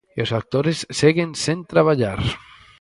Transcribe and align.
E 0.17 0.19
os 0.25 0.31
actores 0.39 0.77
seguen 0.99 1.29
sen 1.43 1.59
traballar. 1.71 2.21